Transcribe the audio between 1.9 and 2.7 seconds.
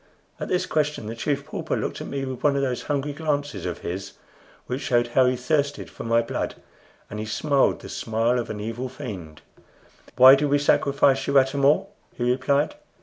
at me with one of